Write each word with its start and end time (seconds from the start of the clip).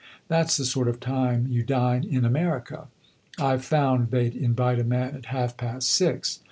That 0.29 0.49
's 0.49 0.57
the 0.57 0.65
sort 0.65 0.87
of 0.87 0.99
time 0.99 1.45
you 1.45 1.61
dine 1.61 2.03
in 2.03 2.25
America. 2.25 2.87
I 3.37 3.57
found 3.59 4.09
they 4.09 4.31
'd 4.31 4.35
invite 4.35 4.79
a 4.79 4.83
man 4.83 5.13
at 5.13 5.25
half 5.27 5.57
past 5.57 5.91
six. 5.91 6.39